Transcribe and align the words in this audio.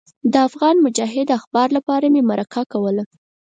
د 0.31 0.35
افغان 0.47 0.75
مجاهد 0.85 1.27
اخبار 1.37 1.67
لپاره 1.77 2.05
مې 2.13 2.21
مرکه 2.31 2.61
کوله. 2.71 3.03